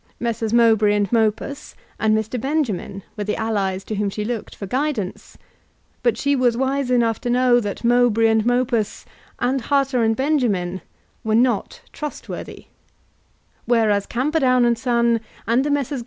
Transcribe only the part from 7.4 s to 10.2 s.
that Mowbray and Mopus, and Harter and